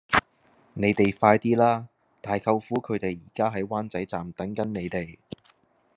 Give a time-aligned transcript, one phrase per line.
[0.73, 1.87] 你哋快啲啦!
[2.21, 5.17] 大舅父佢哋而家喺灣仔站等緊你哋